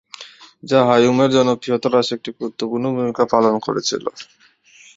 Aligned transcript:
যা 0.63 0.79
"হা-ইয়োম"-এর 0.87 1.29
জনপ্রিয়তা 1.35 1.87
হ্রাসে 1.89 2.13
একটি 2.17 2.29
গুরুত্বপূর্ণ 2.37 2.85
ভূমিকা 2.95 3.23
পালন 3.33 3.55
করেছিলো। 3.65 4.09